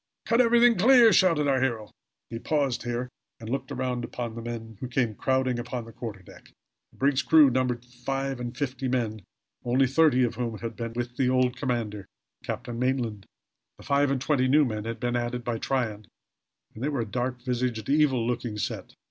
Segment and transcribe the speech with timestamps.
[0.25, 1.91] Cut everything clear!" shouted our hero.
[2.31, 3.07] He paused here,
[3.39, 6.49] and looked around upon the men who came crowding upon the quarter deck.
[6.91, 9.21] The brig's crew numbered five and fifty men,
[9.63, 12.07] only thirty of whom had been with the old commander,
[12.43, 13.27] Captain Maitland.
[13.77, 16.07] The five and twenty new men had been added by Tryon,
[16.73, 18.95] and they were a dark visaged, evil eyed looking set.